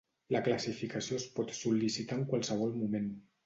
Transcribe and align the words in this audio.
La 0.35 0.39
classificació 0.47 1.21
es 1.21 1.27
pot 1.37 1.55
sol·licitar 1.59 2.21
en 2.23 2.27
qualsevol 2.35 2.77
moment. 2.83 3.17